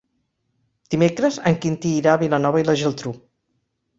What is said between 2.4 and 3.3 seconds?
i la Geltrú.